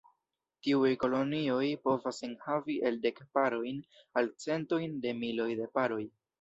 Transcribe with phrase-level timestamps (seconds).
[0.67, 3.85] Tiuj kolonioj povas enhavi el dek parojn
[4.23, 6.05] al centojn de miloj de paroj.